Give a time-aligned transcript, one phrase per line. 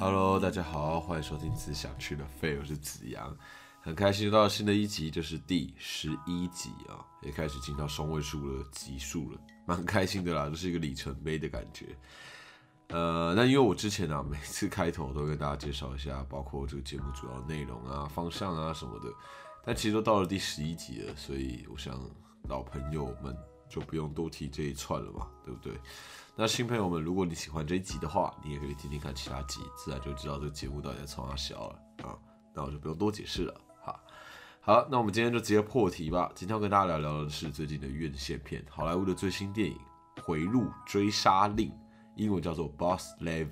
[0.00, 3.36] Hello，大家好，欢迎收听只想去的废，我是子阳，
[3.82, 11.94] 很开心又到了新的一集，就是第十一集啊，也开始进到双位数了集数了，蛮开心的啦，这是一个里程碑的感觉。
[12.88, 19.12] 呃，那因为我之前啊，每次开头都跟大家介绍一下，包括这个节目主要内容啊、方向啊什么的，
[19.66, 22.00] 但其实都到了第十一集了，所以我想
[22.48, 23.36] 老朋友们
[23.70, 25.72] 就不用多提这一串了嘛，对不对？
[26.36, 32.18] 那新朋友们，如果你喜欢这一集的话，你也可以听听看其他集，自然就知道这个节目到底在从哪小了啊。
[32.52, 33.98] 那我就不用多解释了哈。
[34.60, 36.30] 好，那我们今天就直接破题吧。
[36.34, 39.78] 今天要跟大家聊聊的是最近的院线片，好莱坞的最新电影
[40.22, 41.68] 《回路追杀令》，
[42.16, 43.50] 英文叫做《Boss Level》。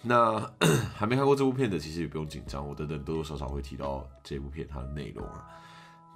[0.00, 0.38] 那
[0.94, 5.44] 还没看过这部片的，其实也不用紧张，我等等多多少少会提到这部片它的内容啊。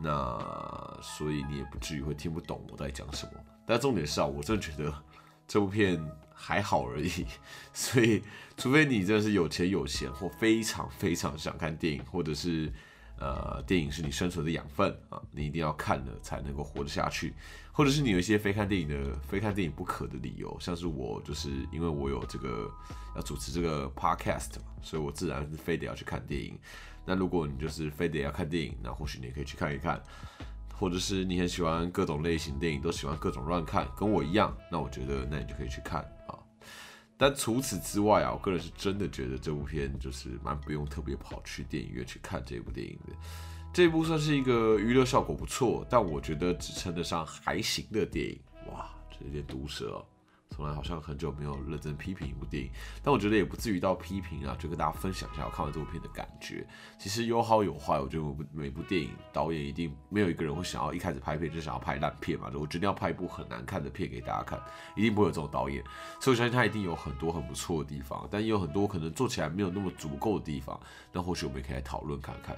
[0.02, 3.32] 那所以你也不至于会听不懂我在讲什么。
[3.66, 4.92] 但重点是啊，我真的觉得。
[5.48, 6.02] 这部片
[6.32, 7.26] 还好而已，
[7.74, 8.22] 所以
[8.56, 12.72] 除非你真的是有钱有闲，或非常非常想看电影，或者是
[13.18, 17.34] 呃电影是你生存的养分啊，你一定要看了才能够活得下去，
[17.70, 22.70] 或者是你有一些非看电影的非看电影不可的理由，像是我就是因为我有这个
[23.14, 26.58] 要主持这个 podcast 嘛，所以我自然是非得要去看电影。
[27.04, 30.02] 那如果你就是非得要看电影，那或许你也可以去看一看。
[30.74, 36.34] 或者是你很喜欢各种类型电影，都喜欢各种乱看，跟我一样，那我觉得那你就可以去看啊。
[37.16, 43.14] 但除此之外啊，我个人是真的觉得这部片就是蛮不用特别跑去电影院去看这部电影的。
[43.72, 48.40] 这部算是一个娱乐效果不错，但我觉得只称得上还行的电影。
[48.72, 50.04] 哇，这有点毒舌。
[50.52, 52.70] 从来好像很久没有认真批评一部电影，
[53.02, 56.66] 但我觉得也不至于到批评啊，就跟大家分享一下我看完这部片的感觉。
[56.98, 64.60] 其实有好有坏，我觉得每部电影导演一定没有一个人会想要一开始拍片就想要拍烂片嘛，我决定要拍一部很难看的片给大家看，
[64.94, 65.82] 一定不会有这种导演。
[66.20, 70.78] 所以我相信他一定有很多很不错的地方，但也有很多可能做起来没有那么足够的地方。
[71.12, 72.56] 那或许我们也可以来讨论看看。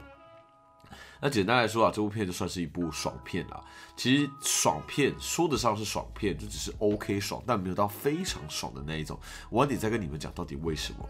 [1.24, 3.64] 那简单来说啊，这部片就算是一部爽片啦。
[3.96, 9.18] 其实爽片说得上是爽片，就只是 OK 爽，但没有到非常爽的那一种。
[9.52, 11.08] 晚点再跟你们讲到底为什么。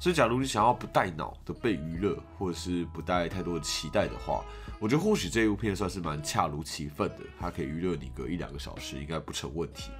[0.00, 4.44] 所以，假如你想要不带脑的被娱乐，或者是不带太多的期待的话，
[4.80, 9.92] 我觉得或许这一部片算是蛮恰如其分的，它可以娱乐你个一两个小时，应该不成问题。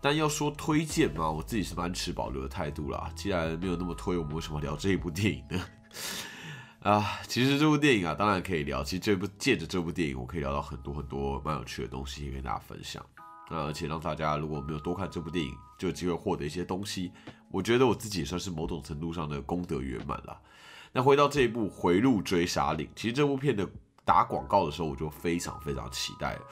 [0.00, 3.10] 但要说推荐嘛，我自己是蛮持保留的态度啦。
[3.16, 5.60] 既然没有那么推，我们为什么聊这一部电影呢？
[6.86, 8.84] 啊，其实这部电影啊，当然可以聊。
[8.84, 13.04] 其实这部借着这部电影，我可以聊到很多很多蛮有趣的东西，跟大家分享。
[13.50, 17.10] 那而且让大家如果没有多看这部电影，就有机会获得一些东西。
[17.50, 20.40] 我觉得我自己也算是某种程度上的功德圆满了。
[20.92, 23.68] 那回到这一部《回路追杀令》，其实这部片的。
[24.04, 26.42] 打广告的时候，我就非常非常期待了。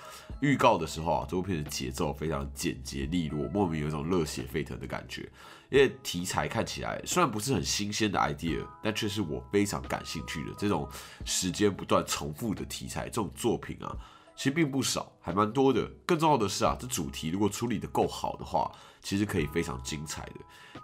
[0.40, 5.30] 预告的时候啊，这部片的节奏非常简洁利落，莫名有一种热血沸腾的感觉。
[5.74, 10.88] 因为题材看起来虽然不是很新鲜的 idea，但却是我非常感兴趣的这种
[11.24, 13.06] 时间不断重复的题材。
[13.06, 13.90] 这种作品啊，
[14.36, 15.84] 其实并不少，还蛮多的。
[16.06, 18.70] 更重要的是啊，这主题如果处理的够好的话，
[19.02, 20.34] 其实可以非常精彩的。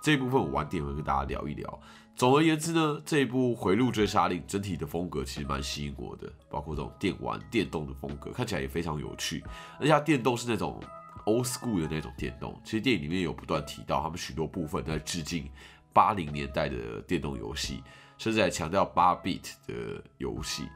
[0.02, 1.80] 这一部分我晚点会跟大家聊一聊。
[2.16, 9.44] 总而言之呢，这一部《回路追杀令》整体的风格其实蛮吸引我的，包括这种电玩、电动的风格，看起来也非常有趣。
[9.78, 10.82] 而且它电动是那种
[11.26, 15.50] old school 的那种电动，其实电影里面有不断提到，他们许多部分在致敬
[15.92, 17.82] 八零年代的电动游戏，
[18.18, 20.68] 甚至还强调八 bit 的游戏。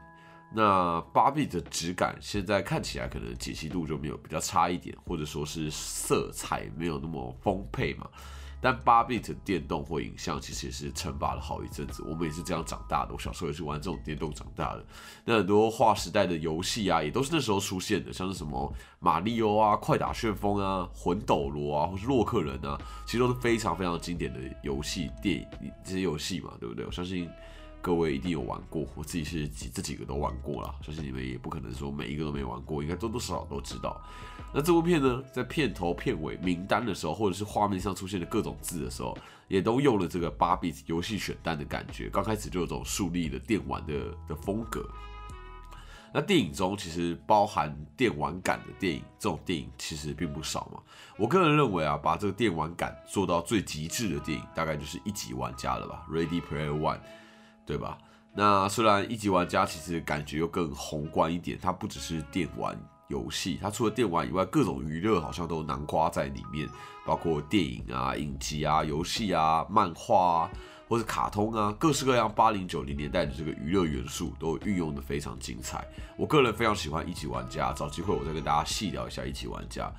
[0.53, 8.09] 那八 bit 的质感现在看起来可能解析度就没有比较差一点，或者说是色彩没有那么丰沛嘛。
[8.65, 13.13] 但八 bit 电动或影像其实也是称霸了好一阵子，我们也是这样长大的。
[13.13, 14.83] 我小时候也是玩这种电动长大的。
[15.23, 26.83] 那很多划时代的游戏啊，也都是那时候出现的，像是什么马里奥啊、快打旋风啊、魂斗罗啊，或是洛克人啊，其实都是非常非常经典的游戏电影这些游戏嘛，对不对？
[26.87, 27.29] 我相信。
[27.85, 34.01] 各位一定有玩过，我自己是几这几个都玩过了，相信你们也不可能说每一个都没玩过，应该多多少少都知道。
[34.51, 39.15] 那这部片呢，在片头、片尾名单的时候，或者是画面上出现的各种字的时候，
[39.47, 42.09] 也都用了这个八 bit 游戏选单的感觉。
[42.09, 43.93] 刚开始就有种树立的电玩的
[44.27, 44.83] 的风格。
[46.11, 50.81] 那电影中其实包含电玩感的电影，这种电影其实并不少嘛。
[51.19, 56.97] 我个人认为啊，把这个电玩感做到最极致的电影，大概就是一级玩家了吧，《Ready Player One》。
[57.65, 57.97] 对吧？
[58.37, 62.77] 那虽然一级玩家其实感觉又更宏观一点，它不只是电玩
[63.07, 66.67] 游戏，它除了电玩以外，各种娱乐好像都囊括在里面，
[67.05, 70.51] 包括电影啊、影集啊、游戏啊、漫画啊，
[70.89, 75.87] 或者卡通啊，各式各样八零九零年代的这个娱乐元素都运用的非常精彩。
[76.17, 79.89] 我个人非常喜欢一级玩家，找机会我再跟大家细聊一下一级玩家。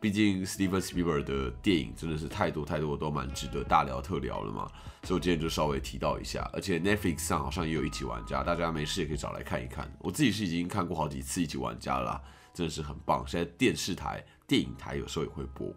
[0.00, 4.70] 毕竟 Steven Spielberg 的电影真的是太多太多，都蛮值得大聊特聊了嘛。
[5.02, 9.90] 所以我今天就稍微提到一下，而且 Netflix 上好像也有一级玩家，大家没事也可以找来看一看。
[10.00, 12.20] 我自己是已经看过好几次一级玩家了，
[12.52, 13.24] 真的是很棒。
[13.26, 15.74] 现在电视台、电影台有时候也会播。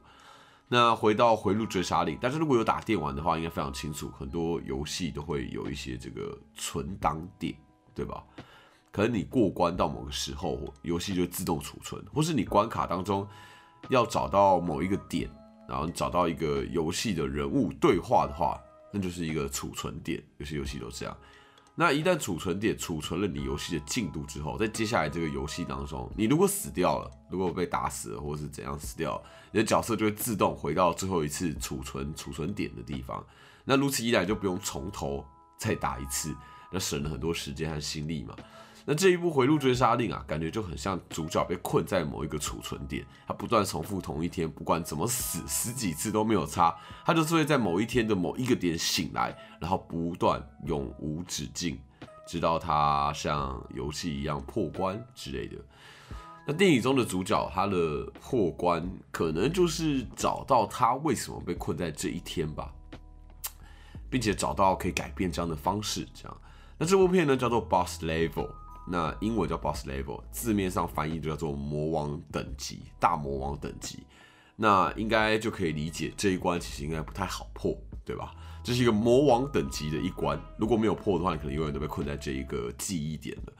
[0.67, 7.55] 那回到回路追杀令，但是如果有打电玩的话，应该非常清楚，很多游戏都会有一些这个存档点，
[7.95, 8.23] 对吧？
[8.91, 13.27] 可能你过关到某个时候，游戏就自动储存，或是你关卡当中。
[13.89, 15.29] 要找到某一个点，
[15.67, 18.59] 然后找到一个游戏的人物对话的话，
[18.93, 20.23] 那就是一个储存点。
[20.37, 21.17] 有些游戏都这样。
[21.75, 29.21] 那一旦储存点储存了你游戏的进度之后，在接下来这个游戏当中，你如果死掉了，如果被打死了，或者是怎样死掉，
[29.51, 33.25] 你的角色就会自动回到最后一次储存储存点的地方。
[33.63, 35.25] 那如此一来，就不用从头
[35.57, 36.35] 再打一次，
[36.69, 38.35] 那省了很多时间和心力嘛。
[38.85, 51.79] 那这一部回路追杀令啊，感觉就很像主角被困在某一个储存点，他不断重复同一天，不管怎么死，死几次都没有差，他就是会在某一天的某一个点醒来，然后不断永无止境，
[52.25, 55.57] 直到他像游戏一样破关之类的。
[56.47, 62.73] 那电影中的主角他的破关，可能就是找到他为什么被困在这一天吧，
[64.09, 66.07] 并且找到可以改变这样的方式。
[66.11, 66.37] 这样，
[66.79, 68.49] 那这部片呢叫做 Boss Level。
[68.89, 73.99] 那英文叫 Boss Level，字面上翻译就叫做魔王等级、大魔王等级。
[74.55, 78.33] 那应该就可以理解这一关其实应该不太好破，对吧？
[78.61, 83.53] 这是一个魔王等级的一关，如果没有破的话，你可能永远都被困在这一个记忆点了。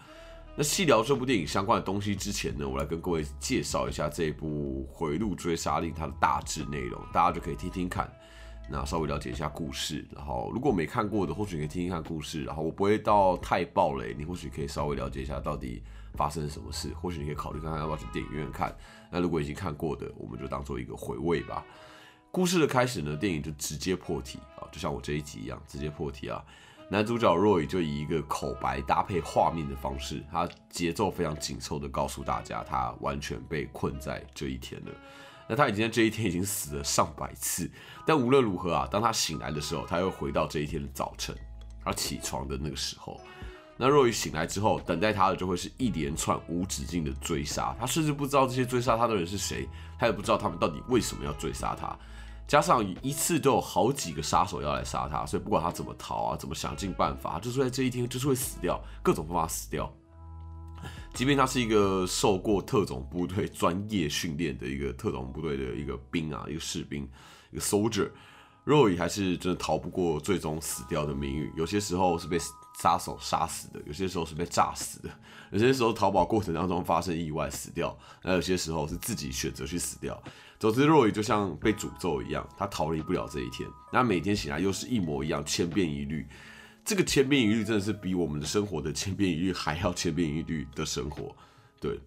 [0.56, 8.12] 那细聊这部电影相关的东西之前呢，我来跟各位介绍一下这部《回路追杀令》它的大致内容，大家就可以听听看。
[8.72, 15.82] 那稍微了解一下故事，然后如果没看过的，或许可以听听看故事，然后我不会到太暴雷，你或许可以稍微了解一下到底
[16.14, 18.76] 发生了什么事，或许你可以考虑看看要不要去电影院看。
[19.12, 21.66] 那如果已经看过的，我们就当做一个回味吧。
[22.32, 26.44] 故事的开始呢，电影就直接破题啊，就像我这一集一样，直接破题啊。
[26.92, 34.92] 男主角 Roy 就以一个口白搭配画面的方式，他节奏非常紧凑的告诉大家，他完全被困在这一天了。
[35.50, 37.70] 那他已经在这一天已经死了上百次，
[38.06, 41.36] 但无论如何啊，当他醒来的时候，他又回到这一天的早晨，
[41.84, 43.20] 他起床的那个时候。
[43.76, 49.68] 那若雨醒来之后，等待他的就会是一连串无止境的追杀，他甚至不知道这些追杀他的人是谁，
[49.98, 51.98] 他也不知道他们到底为什么要追杀他。
[52.48, 59.92] 加上一次都有好几个杀手要来杀他，所以不管他怎么逃啊，怎么想尽办法，就是在这一天就是会死掉，各种办法死掉。
[61.14, 67.06] 即便他是一个受过特种部队专业训练的一个特种部队的一个兵啊，一个士兵，
[67.52, 71.52] 一个 soldier，Roy 还是真的逃不过最终死掉的命运。
[71.58, 72.38] 有些时候是被
[72.80, 75.10] 杀手杀死的，有些时候是被炸死的，
[75.52, 80.22] 有些时候逃跑过程当中发生意外死掉，那有些时候是自己选择去死掉。
[80.58, 83.68] 总之，Roy 就像被诅咒一样，他逃离不了这一天。
[83.92, 86.26] 那每天醒来又是一模一样，千变一律。
[86.90, 91.36] 这个千篇一律真的是比我们的生活的千篇一律还要千篇一律的生活。
[91.80, 92.00] 对，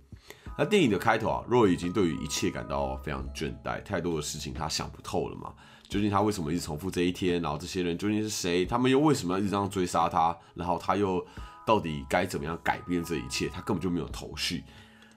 [0.58, 5.54] 那电影的开头啊，若已经对于一切感到非常倦怠，太多的事情他想不透了嘛。
[5.88, 7.40] 究竟他为什么一直重复这一天？
[7.40, 8.66] 然后这些人究竟是谁？
[8.66, 10.36] 他们又为什么要一直这样追杀他？
[10.52, 11.24] 然后他又
[11.64, 13.48] 到底该怎么样改变这一切？
[13.48, 14.64] 他根本就没有头绪。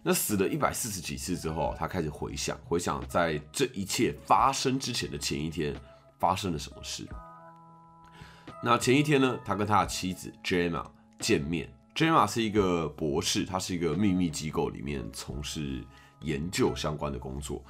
[0.03, 5.75] 那死了一百四十几次之后，他开始回想，回想在这一切发生之前的前一天
[6.19, 7.03] 发生了什么事。
[8.63, 10.85] 那前一天呢，他跟他的妻子 Jemma
[11.19, 11.71] 见面。
[11.93, 15.83] Jemma 是一个博士，他是一个秘密机构里面从事
[16.21, 17.63] 研究相关的工作。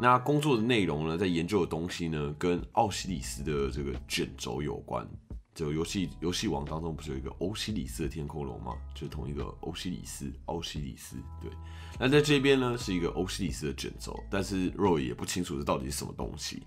[0.00, 5.06] 那工作的内容呢，在研究的东西呢，跟奥西里斯的这个卷轴有关。
[5.54, 8.72] 就游戏游戏王当中不是有一个欧西里斯的天空龙吗？
[8.94, 11.16] 就是同一个欧西里斯，欧西里斯。
[11.42, 11.50] 对。
[11.98, 16.62] 那在这边呢，是一个欧西里斯的卷轴，但是 Roy 也不清楚这到底是什么东西。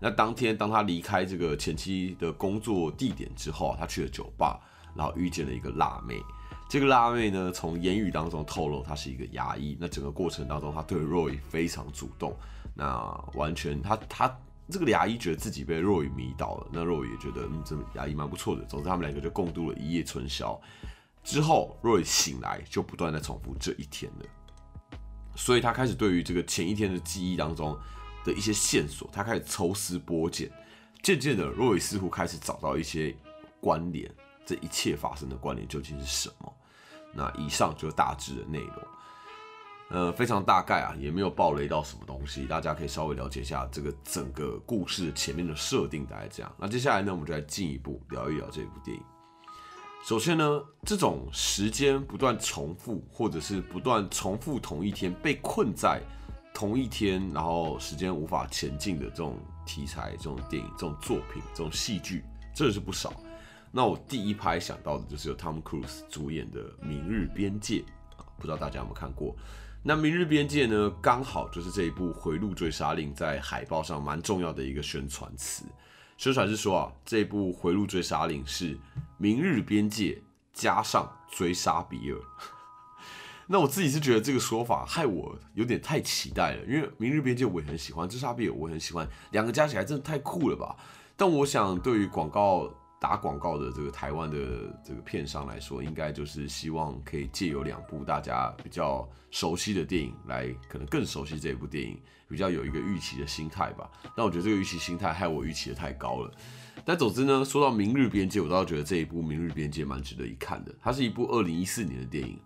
[0.00, 4.60] 那当天，当他离开这个前妻的工作地点之后，他去了酒吧，
[4.94, 6.22] 然后遇见了一个辣妹。
[6.68, 9.76] 这个辣妹呢，从言语当中透露她是一个牙医。
[9.80, 12.36] 那整个过程当中，他对 Roy 非常主动。
[12.74, 12.96] 那
[13.34, 14.38] 完全，他他
[14.70, 16.66] 这个牙医觉得自己被 Roy 迷倒了。
[16.70, 18.62] 那 Roy 也觉得，嗯，这牙医蛮不错的。
[18.66, 20.60] 总之，他们两个就共度了一夜春宵。
[21.24, 24.26] 之后，Roy 醒来就不断在重复这一天了。
[25.34, 27.76] 所以他开始对于这个前一天的记忆当中。
[28.28, 30.50] 的一些线索，他开始抽丝剥茧，
[31.02, 33.16] 渐渐的，若雨似乎开始找到一些
[33.58, 36.54] 关联，这一切发生的关联究竟是什么？
[37.14, 38.76] 那以上就是大致的内容，
[39.88, 46.54] 呃，非常大概啊，也没有暴雷到什么东西，大家可以稍微了解一下这个整个故事前面的设定，大概这样。
[46.58, 49.02] 那接下来呢，我们就来进一步聊一聊这部电影。
[50.04, 56.00] 首先呢，这种时间不断重复，或者是不断重复同一天被困在。
[56.54, 62.24] 同一天，然后时间无法前进的这种题材、这种电影、这种作品、这种戏剧，
[62.54, 63.12] 真的是不少。
[63.70, 67.76] 那我第一拍想到的就是由 Tom Cruise 主演的《明日边界》
[68.16, 69.36] 啊，不知道大家有没有看过？
[69.82, 75.64] 那《明日边界》呢，刚好就是这一部《回路追杀令》在海报上蛮重要的一个宣传词。
[76.16, 78.74] 宣传是说啊，这部《回路追杀令》是
[79.18, 80.14] 《明日边界》
[80.52, 82.18] 加上追杀比尔。
[83.48, 90.76] 那我自己是觉得这个说法害我有点太期待了，因为《明日边界》我也很喜欢，追杀比我很喜欢，两个加起来真的太酷了吧？
[91.16, 92.72] 但我想对于广告。
[93.00, 94.36] 打广告的这个台湾的
[94.84, 101.96] 这个片商来说，应该就是希望可以借由两部大家比较熟悉的电影，来可能更熟悉这一部电影，
[102.28, 103.88] 比较有一个预期的心态吧。
[104.16, 106.34] 但我觉得这个预期心态害我预期的太高了。
[106.84, 110.74] 但总之呢，说到《明日边界》，我倒觉得这一部《明日边界》蛮值得一看的。
[110.80, 112.36] 它是一部二零一四年的电影，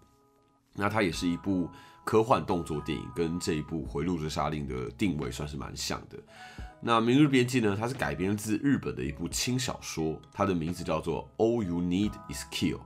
[0.74, 1.68] 那它也是一部
[2.04, 6.18] 科幻动作电影，跟这一部《回路追杀令》的定位算是蛮像的。
[6.80, 7.76] 那《明日边界》呢？
[7.78, 12.78] 它是改编自日本的一部轻小说，它的名字叫做《All You Need Is Kill》。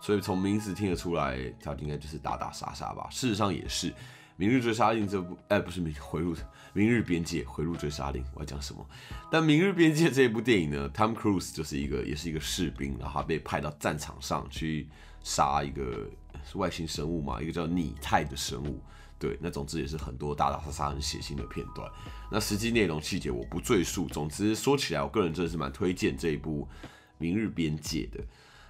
[0.00, 3.06] 所以从名字听得出来，它应该就是打打杀杀吧。
[3.10, 3.90] 事实上也是，
[4.36, 6.34] 《明日追杀令》这部，哎，不是《明回路》，
[6.72, 8.84] 《明日边界》回路追杀令，我要讲什么？
[9.30, 14.88] 但《明日边界》这部电影呢，Tom Cruise 就是一个，也是一个士兵，然后他被派到战场上去
[15.22, 16.08] 杀一个
[16.44, 18.80] 是外星生物嘛，一个叫拟态的生物。
[19.18, 21.90] 对，那总之也是很多打打杀杀很血腥的片段。
[22.30, 24.06] 那实际内容细节我不赘述。
[24.06, 26.68] 总之说起来，我个人真的是蛮推荐这一部
[27.18, 28.22] 《明日边界》的。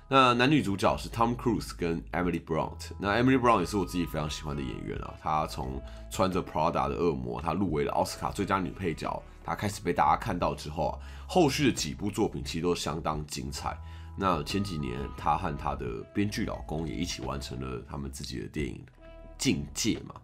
[0.08, 2.92] 那男女主角是 Tom Cruise 跟 Emily Blunt。
[2.98, 5.12] 那 Emily Blunt 也是我自己非常喜欢的演员啊。
[5.20, 13.76] 她从穿着 Prada 的恶魔，她入围了奥斯卡最佳女配角，她开始被大家看到之后啊，后续的几部作品其实都相当精彩。
[14.18, 18.84] 那前几年她和她的编剧老公也一起完成了他们自己的电影
[19.38, 20.14] 《境界》嘛。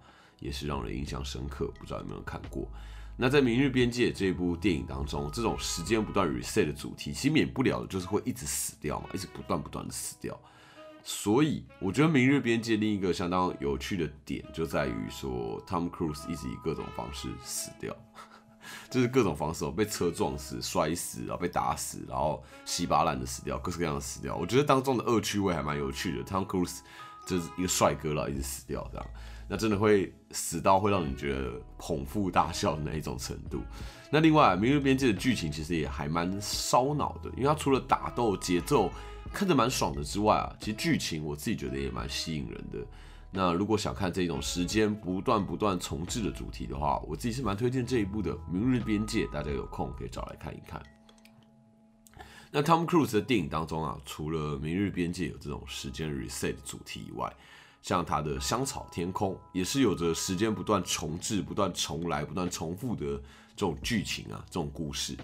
[0.40, 2.68] 也是让人印象深刻，不知道有没有看过。
[3.16, 10.38] 那在《明日边界》这部电影当中，这种时间不断 reset 的主题，其实免不了的就是会一直死掉嘛，一直不断不断的死掉。
[11.02, 17.96] 所以我觉得《明日边界》另一个相当有趣的点，就在于说，Tom Cruise 一直以各种方式死掉，
[18.90, 24.36] 就是各种方式哦，被车撞死、摔死，然后被打死，然后稀巴烂的死掉，各式各样的死掉。
[24.36, 26.24] 我觉得当中的恶趣味还蛮有趣的。
[26.24, 26.80] Tom Cruise
[27.26, 29.06] 就是一个帅哥了，一直死掉这样。
[29.46, 33.62] 那真的会死到会让你觉得捧腹大笑的那一种程度。
[34.10, 38.90] 那另外，《明日边界》的剧情其实也还蛮烧脑的，因为它除了打斗节奏
[39.32, 42.78] 看着蛮爽的之外啊，其实剧情我自己觉得也蛮吸引人的。
[43.36, 50.80] 那如果想看这种时间不断不断重置的主题的话，我自己是蛮推荐这一部的《明日边界》，大家有空可以找来看一看。
[52.52, 57.34] 那 Tom Cruise 的电影当中啊，除了《明日边界》有这种时间 reset 主题以外，
[57.82, 65.16] 像他的《香草天空》也是有着时间不断重置、不断重来、不断重复的这种剧情啊，这种故事。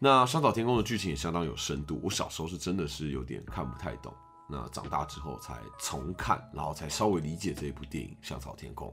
[0.00, 2.00] 那《香草天空》的剧情也相当有深度。
[2.02, 4.12] 我小时候是真的是有点看不太懂，
[4.48, 8.88] 那长大之后才重看，然后才稍微理解这一部电影《香草天空》。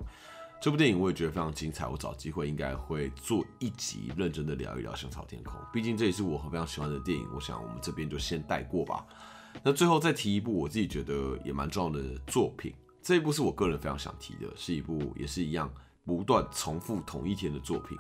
[0.62, 7.28] 这部电影我也觉得非常精彩，我找机会应该会做一集认真的聊一聊《香草天空》，毕竟这也是我非常喜欢的电影。
[7.34, 9.06] 我想我们这边就先带过吧。
[9.64, 12.74] 那最后再提一部我自己觉得也蛮重要的作品。
[13.02, 15.68] 这一部是我个人非常想提的，是一部也是一样
[16.06, 17.98] 不断重复同一天的作品。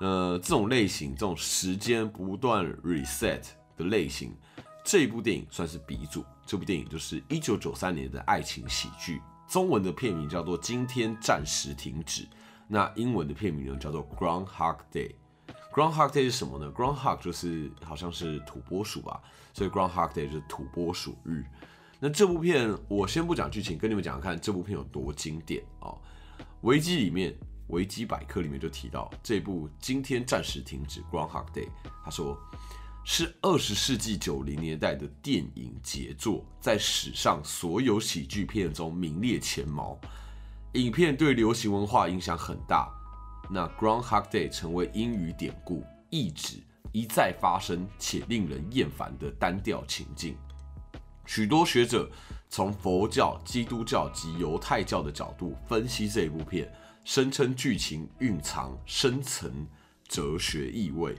[0.00, 3.42] 呃，这种类型，这种时间不断 reset
[3.76, 4.34] 的类型，
[4.84, 6.24] 这一部电影算是鼻祖。
[6.46, 12.22] 这部电影就是一九九三年的爱情喜剧，中文的片名叫做《今天暂时停止》，
[12.66, 15.10] 那英文的片名呢叫做《Groundhog Day》。
[15.72, 19.20] Groundhog Day 是什么呢？Groundhog 就是好像是土拨鼠吧，
[19.52, 21.44] 所以 Groundhog Day 就是土拨鼠日。
[22.00, 25.94] 那这部片我先不讲剧情，跟你们讲看这部片有多经典啊！
[26.62, 27.32] 维基里面，
[27.68, 31.68] 维基百科里面就提到这部今天暂时停止 Groundhog Day，
[32.04, 32.36] 他说
[33.04, 39.98] 是二十世纪九零年代的电影杰作，在史上所有喜剧片中名列前茅。
[40.74, 42.88] 影片对流行文化影响很大，
[43.50, 46.58] 那 Groundhog Day 成为英语典故，意指
[46.92, 50.36] 一再发生且令人厌烦的单调情境。
[51.26, 52.08] 许多学者
[52.48, 56.72] 从佛教、基督教及犹太教的角度分析这一部片，
[57.04, 59.66] 声称剧情蕴藏深层
[60.06, 61.16] 哲学意味。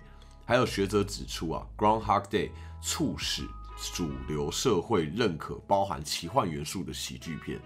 [0.52, 2.50] 还有学者指出啊，《Groundhog Day》
[2.82, 3.48] 促使
[3.94, 7.58] 主流社会认可包含奇幻元素的喜剧片。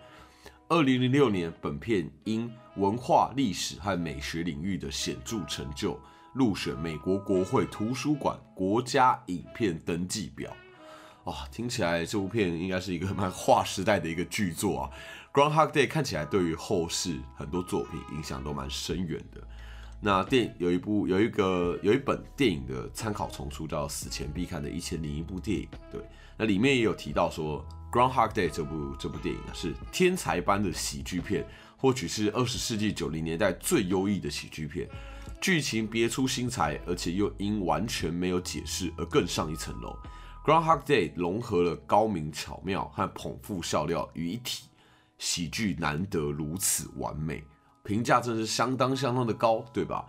[0.69, 5.99] 二零零六年，本片因文化、历史和美学领域的显著成就，
[6.31, 10.55] 入选美国国会图书馆国家影片登记表。
[11.23, 14.91] 哇，听起来这部片应该是一个蛮划时代的一个巨作啊。
[15.33, 19.41] Groundhog Day 看起来对于后世很多作品影响都蛮深远的。
[20.05, 25.99] 那电有一部有一个有一本电影的参考丛书叫《死前必看的一千零一部电影》，对，
[26.37, 31.43] 那里面也有提到说《Groundhog Day》这部这部电影是天才般的喜剧片，
[31.75, 34.87] 或许是二十世纪九零年代最优异的喜剧片，
[35.41, 39.97] 剧情别出心裁，而且又因完全没有解释而更上一层楼。
[40.47, 44.65] 《Groundhog Day》融合了高明巧妙和捧腹笑料于一体，
[45.17, 47.43] 喜剧难得如此完美。
[47.85, 50.05] 评价真是相当相当的高，对吧？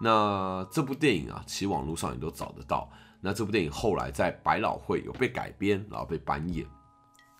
[0.00, 2.88] 那这部电影啊，其实网络上也都找得到。
[3.20, 6.66] 那这部电影后来在百老汇有被改编，然后被搬演。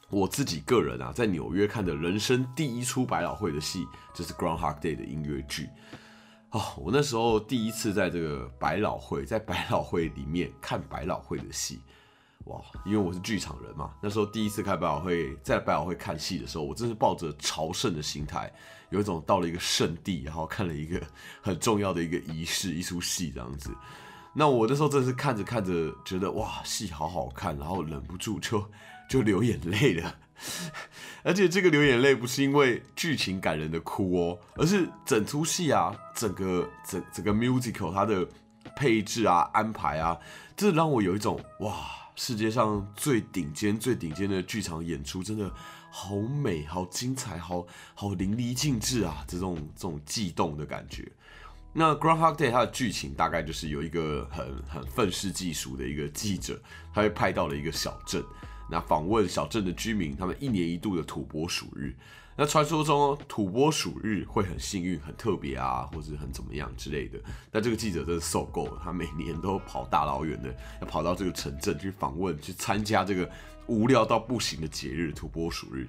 [0.09, 5.69] 我自己个人啊，在纽约看的人生第一出百老汇的戏，就是《Groundhog Day》的音乐剧。
[6.51, 11.81] 哦，我那时候第一次在这个百老汇，在百老汇里面看百老汇的戏。
[12.45, 18.53] 哇，因为我是剧场人嘛，那时候第一次开百老汇，在百老汇看戏的时候，我真是抱着朝圣的心态，
[18.91, 21.01] 有一种到了一个圣地，然后看了一个
[21.41, 23.75] 很重要的一个仪式，一出戏这样子。
[24.35, 28.63] 那我那时候真是看着看着，觉得哇，戏好好看，然后忍不住就
[29.09, 30.15] 就流眼泪了。
[31.25, 38.29] 而且这个流眼泪不是因为剧情感人的哭哦，而是整出戏啊，整个整整个 musical 它的
[38.77, 40.19] 配置啊、安排啊，
[40.55, 42.04] 这让我有一种哇。
[42.17, 45.53] 世界上最顶尖、最顶尖的剧场演出，真的
[45.91, 49.25] 好美、好精彩、好好淋漓尽致啊！
[49.27, 51.11] 这种这种悸动的感觉。
[51.73, 56.61] 那《Groundhog Day》它的剧情大概就是有一个很很愤世嫉俗的一个记者，
[56.93, 58.25] 他会派到了一个小镇，
[58.71, 61.93] 那访问小镇的居民，他们一年一度的土拨鼠日。
[62.37, 67.19] 那传说中土拨鼠日会很幸运、很特别啊，或者很怎么样之类的。
[67.51, 73.31] 但这个记者真的受够了，他每年都跑大老远的，要跑到这个城镇去访问、去参加这个
[73.69, 75.89] 无聊到不行的节日——土拨鼠日。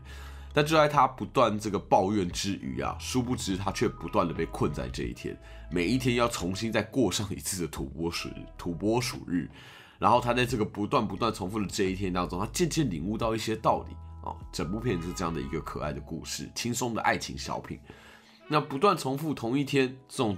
[0.53, 5.35] 但就在他不断这个抱怨之余啊，殊不知他却不断的被困在这一天，
[5.71, 9.49] 每一天要重新再过上一次的土拨鼠土拨鼠日。
[9.97, 13.95] 然后他在这个不断不断重复的这一天当中，他渐渐领悟到一些道理。
[14.25, 17.79] 哦，整部片是这样的一个可爱的故事，轻松的爱情小品。
[18.47, 20.37] 那不断重复同一天这种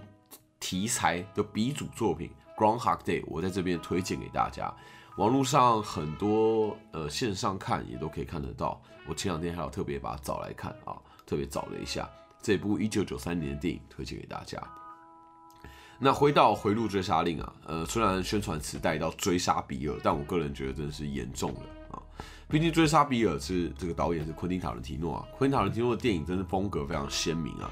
[0.60, 4.74] 题材的鼻祖作品《Groundhog Day》，我在这边推荐给大家。
[5.18, 8.80] 网络上很多呃线上看也都可以看得到。
[9.08, 10.96] 我前两天还有特别把它找来看啊，
[11.26, 12.10] 特别找了一下
[12.42, 14.62] 这部一九九三年的电影，推荐给大家。
[16.00, 21.62] 那回到《回路追杀令》啊，呃，虽然宣传词带到追杀比尔，但我个人觉得真的是严重了。
[22.50, 27.70] 毕竟追杀比尔是这个导演是昆汀塔伦提诺啊，昆汀塔伦提诺的电影真的风格非常鲜明啊。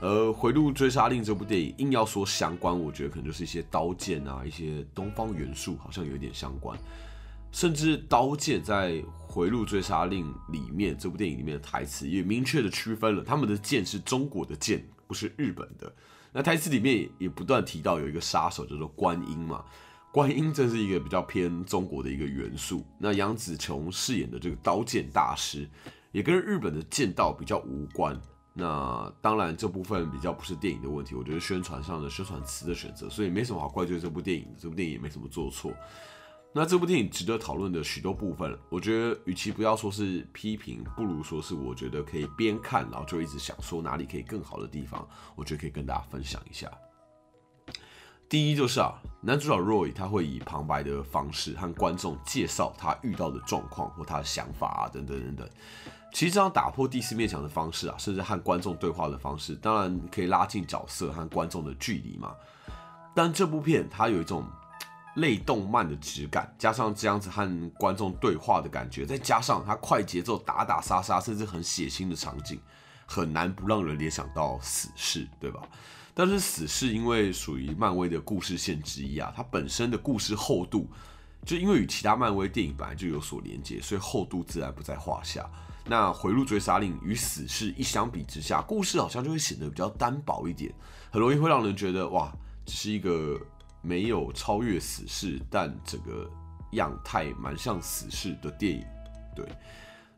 [0.00, 6.76] 而回路追杀令这部电影硬要说相关，我觉得可能就是一些刀剑啊，一些东方元素好像有一点相关。
[7.52, 15.92] 甚至刀剑在回路追杀令里面这部电影里面的台词也明确的区分了，他们的剑是中国的剑，不是日本的。
[16.32, 19.64] 那台词里面也不断提到有一个杀手叫做观音嘛。
[20.12, 22.84] 观音这是一个比较偏中国的一个元素。
[22.98, 25.68] 那杨紫琼饰演的这个刀剑大师，
[26.10, 28.20] 也跟日本的剑道比较无关。
[28.52, 34.48] 那当然这部分比较不是电影的问题，我觉得宣传上的宣传词的选择，所以没什么好怪罪这部电影。
[34.58, 35.72] 这部电影也没什么做错。
[36.52, 46.68] 那这部电影值得讨论的许多部分，我觉得与其不要说是批评，不如说是我觉得可以边看然后就一直想说哪里可以更好的地方，我觉得可以跟大家分享一下。
[48.30, 55.50] 第一就是啊，男主角 Roy 他会以旁白的方式和观众介绍他遇到的状况或他的想法啊，等等等等。
[56.14, 62.32] 其实这样打破第四面墙的方式啊，甚至和观众对话的方式，当然可以拉近角色和观众的距离嘛。
[63.16, 64.46] 但这部片它有一种
[65.16, 72.60] 类动漫的质感，加上这样子和观众对话的感觉，再加上它快节奏、打打杀杀，甚至很血腥的场景，
[73.06, 75.60] 很难不让人联想到死侍，对吧？
[76.22, 80.86] 但是死侍因为属于漫威的故事线之一啊，它本身的故事厚度，
[81.46, 85.50] 就因为与其他漫威电影本来就有所连接，所以厚度自然不在话下。
[85.86, 90.70] 那回路追杀令与死侍一相比之下，故事好像就会显得比较单薄一点，
[91.10, 92.30] 很容易会让人觉得哇，
[92.66, 93.40] 只是一个
[93.80, 96.30] 没有超越死侍，但整个
[96.72, 98.84] 样态蛮像死侍的电影。
[99.34, 99.48] 对，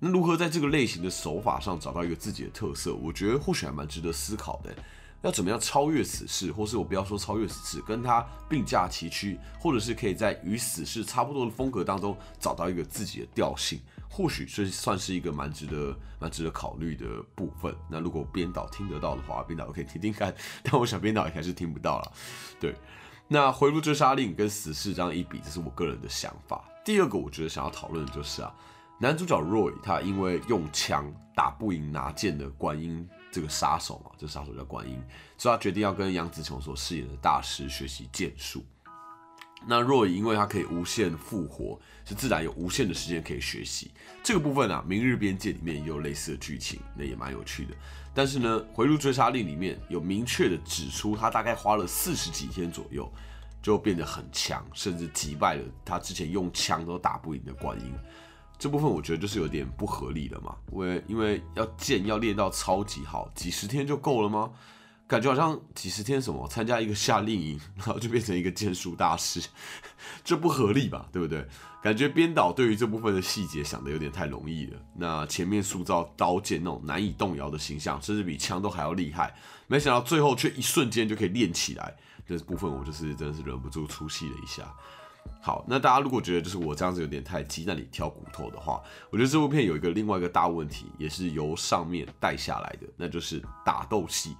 [0.01, 4.75] 那如何在这个类型的手法上找到一个自己的特色，我觉得或许还蛮值得思考的。
[5.23, 13.81] 要怎么样超越死侍，或是我不要说超越死侍，跟他并驾齐驱，或者是可以在与死侍差不多的风格当中找到一个自己的调性，
[14.11, 17.75] 或许这算是一个蛮值得、蛮值得考虑的部分。
[17.89, 22.13] 那如果编导听得到的话，编导可以听听看，但我想编导应该是听不到了。
[22.59, 22.75] 对，
[23.29, 26.65] 那回路追杀令跟死侍这样一比，这是我个人的想法。
[26.85, 28.53] 第二个我觉得想要讨论的就是啊，
[28.99, 35.03] 男主角 Roy 他因为用枪打不赢拿剑的观音这个杀手嘛，这杀手叫观音，
[35.37, 38.65] 所以他决定要跟杨紫琼所饰演的大师学习剑术。
[39.67, 43.91] 那 Roy 因为他可以无限复活，是自然有无限的时间可以学习。
[44.23, 47.75] 这个部分啊，《明日边界》里面也有类似的剧情，那也蛮有趣的。
[48.15, 53.11] 但是呢，《回路追杀令》里面有明确的指出，他大概花了四十几天左右。
[53.63, 57.95] 就变得很强，甚至击败了他之前用枪都打不赢的观音。
[58.63, 64.53] 这部分我觉得就是有点不合理的嘛，因为因为要剑要练到超级好，几十天就够了吗？
[65.09, 69.43] 感觉好像几十天什么参加一个夏令营，然后就变成一个剑术大师，
[70.23, 71.09] 这不合理吧？
[71.11, 71.45] 对不对？
[71.83, 74.79] 感觉编导对于这部分的细节想的有点太容易了。
[74.95, 79.35] 那前面塑造刀剑那种难以动摇的形象，甚至比枪都还要厉害，
[79.67, 81.97] 没想到最后却一瞬间就可以练起来。
[82.29, 84.73] 这部分我就是真的是忍不住出戏了一下。
[85.45, 94.37] 好，那大家如果觉得就是我这样子有点太鸡蛋里挑骨头的话，我觉得这部片有一个另外一个大问题，也是由上面带下来的，那就是打斗戏。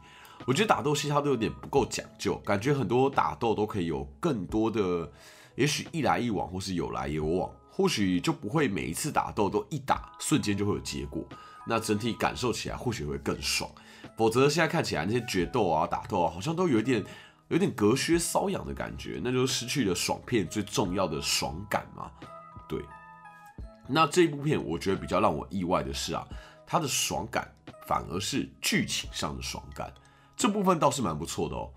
[0.47, 5.11] 我觉得打斗戏它都有点不够讲究，感觉很多打斗都可以有更多的，
[5.57, 11.25] 也许一来一往，或是有来有往，或许就不会每一次打斗都一打瞬间就会有结果，
[11.67, 13.69] 那整体感受起来或许会更爽。
[14.17, 17.05] 否则现在看起来那些决斗啊、打斗啊，好像都有一点。
[17.53, 22.11] 有点隔靴搔痒的感觉，那就失去了爽片最重要的爽感嘛。
[22.67, 22.83] 对，
[23.87, 26.27] 那这部片我觉得比较让我意外的是啊，
[26.67, 27.47] 它的爽感
[27.87, 29.93] 反而是剧情上的爽感，
[30.35, 31.71] 这部分倒是蛮不错的哦。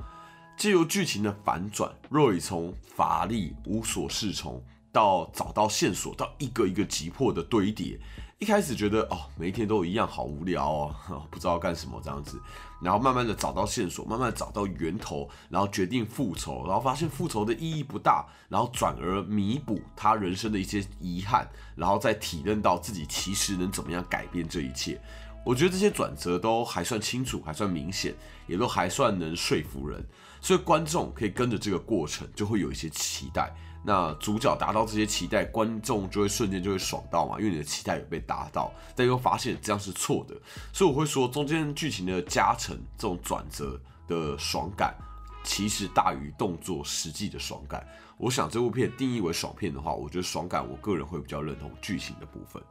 [0.55, 7.99] 借由剧情的反转，Roy 从乏力无所适从到找到线索，到一个一个急迫的堆叠。
[8.39, 10.95] 一开始觉得哦，每一天都一样，好无聊哦，
[11.31, 12.37] 不知道干什么这样子。
[12.81, 25.01] 然后慢慢的找到线索，慢慢找到源头，然后决定复仇，然后发现复仇的意义不大，然后转而弥补他人生的一些遗憾，然后再体认到自己其实能怎么样改变这一切。
[25.45, 28.13] 我觉得这些转折都还算清楚，还算明显，
[28.47, 30.03] 也都还算能说服人，
[30.45, 33.51] 所以观众可以跟着这个过程，就会有一些期待。
[33.83, 40.39] 那主角达到这些期待，观众就会瞬间就会爽到嘛，因为你的期待有被达到，但又发现这样是错的，
[40.71, 44.95] 所以我会说中间剧情的加成，这种转折的爽感，
[45.43, 47.83] 其实大于动作实际的爽感。
[48.19, 52.61] 我想这部片定义为爽片的话，我觉得爽感，我个人会比较认同剧情的部分。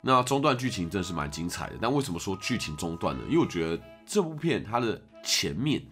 [0.00, 3.24] 那中段剧情真的是蛮精彩的，但为什么说剧情中断呢？
[3.28, 5.82] 因为我觉得这部片它的前面。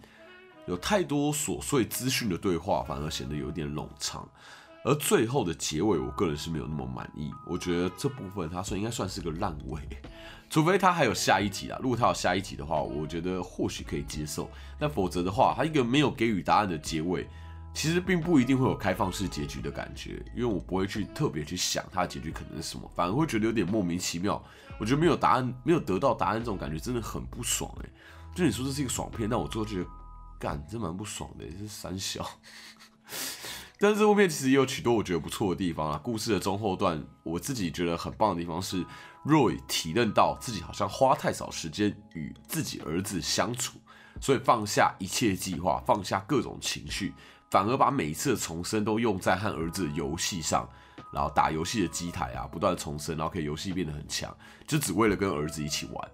[0.67, 4.27] 有太多琐碎资讯的对话，反而显得有点冗长，
[4.83, 7.31] 而最后的结尾，我个人是没有那么满意。
[7.45, 9.79] 我觉得这部分它算应该算是个烂尾，
[10.49, 11.79] 除非它还有下一集啦。
[11.83, 14.49] 如果它有下一集的话，我觉得或许可以接受。
[14.79, 17.27] 那否则的话，它一个没有给予答案的结尾，
[17.71, 24.43] 其实并不一定会有开放式结局的感觉，因为我不会去特别去想它的结局可能是什么，反而会觉得有点莫名其妙。
[24.79, 27.89] 我觉得没有答案，没有得到答案这种感觉真的很不爽哎。
[28.35, 29.85] 就你说这是一个爽片，但我最后觉得。
[30.39, 32.27] 干，真蛮不爽的，是三小。
[33.77, 35.97] 但是这部片其实也有许多我觉得不错的地方啊。
[36.01, 38.85] 故事的中后段，我自己觉得很棒的地方是
[39.25, 43.77] ，Roy 体认到自己好像花太少时间与自己儿子相处，
[44.21, 47.13] 所以放下一切计划，放下各种情绪，
[47.51, 50.67] 反而把每一次的重生都用在和儿子游戏上，
[51.11, 56.11] 然后打游戏的机台啊，不断重生，然后可以游戏变得很强，就只为了跟儿子一起玩。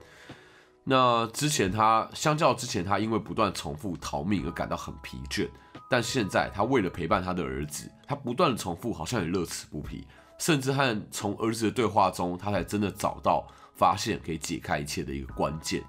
[0.84, 5.48] 那之前他相较之前他因为不断重复逃命而感到很疲倦，
[5.90, 10.08] 但现在他为了陪伴他的儿子，他不断的重复好像也乐此不疲，
[10.40, 15.84] 甚至和从儿子的对话中，他才真的找到发现可以解开一切的一个关键。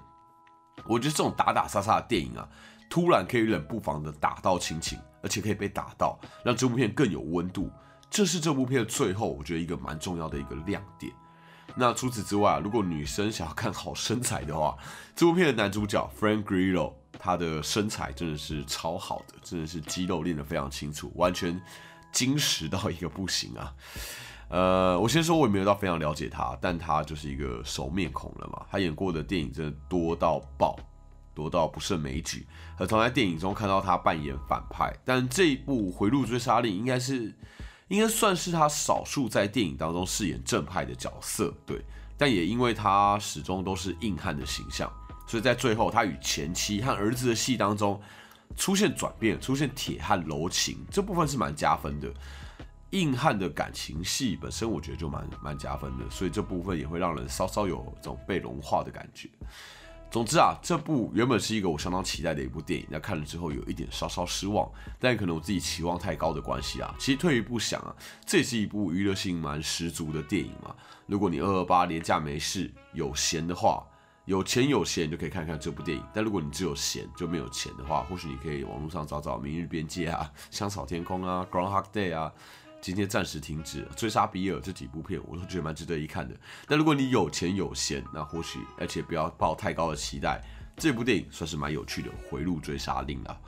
[0.85, 2.47] 我觉得这种打打杀杀的电影啊，
[2.89, 7.67] 突然可以冷不防的打到亲情，而且可以被打到，让这部片更有温度，
[8.11, 11.11] 这是这部片的最后我觉得一个蛮重要的一个亮点。
[11.75, 14.77] 那除此之外，如果女生想要看好身材的话，
[15.15, 21.59] 这部片的男主角 Frank Grillo，他的身材真的是超好的，真的是肌肉练得非常清楚，完全
[22.11, 23.73] 精实到一个不行啊。
[24.49, 28.63] 呃，我先说，我也没有到非常了解他，但他就是一个熟面孔了嘛。
[28.69, 30.77] 他演过的电影真的多到爆，
[31.33, 32.45] 多到不胜枚举。
[32.77, 37.33] 很常在电影中看到他扮演反派，但这一部《回路追杀令》应该是。
[37.87, 41.83] 应该算是他少数在电影当中饰演正派的角色，对。
[42.17, 44.89] 但也因为他始终都是硬汉的形象，
[45.27, 47.99] 所以在最后他与前妻和儿子的戏当中
[48.55, 52.07] 出现转变，出现铁汉柔情，这部分是蛮加分的。
[52.91, 59.27] 硬汉的感情戏本身，我觉得就蛮蛮加分的，所以这部分也会让人稍稍有这种被融化的感觉。
[60.13, 66.93] 总之啊，这部原本是一个我相当期待的一部电影，那看了之后有一点稍稍失望，但可能我自己期望太高的关系啊。
[66.99, 70.75] 其实退一步想啊，这也是一部娱乐性蛮十足的电影嘛。
[71.07, 73.83] 如果你二二八年假没事有闲的话，
[74.25, 76.03] 有钱有闲就可以看看这部电影。
[76.13, 82.31] 但如果你只有闲就没有钱的话，或许你可以网络上找找《明日边界》啊、《香草天空》啊、《Groundhog Day》啊。
[82.83, 86.35] 今天暂时停止追杀比尔这几部片，我都觉得蛮值得一看的。
[86.67, 90.43] 但如果你有钱有闲，那或许而且不要抱太高的期待，
[90.75, 92.09] 这部电影算是蛮有趣的。
[92.29, 93.39] 回路追杀令了，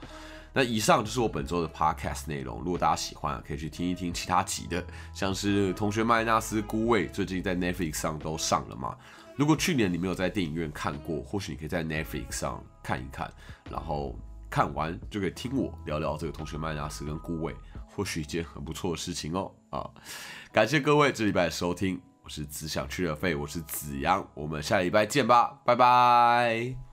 [0.54, 2.60] 那以上就是我本周的 podcast 内容。
[2.60, 4.82] 如果大家喜欢，可以去听一听其他集的，
[5.13, 8.95] 像是同学麦纳斯孤味，最近在 Netflix 上都上了嘛。
[9.36, 13.30] 如果去年你没有在电影院看过，或许你可以在 Netflix 上看一看，
[13.69, 14.17] 然后
[14.50, 17.54] 看完就可以听我聊聊这个同学麦纳斯跟孤味。
[17.96, 19.90] 或许一件很不错的事情哦啊！
[20.52, 26.85] 感谢各位这礼拜的收听，我是只想去的费，我是子阳，我们下礼拜见吧，拜拜。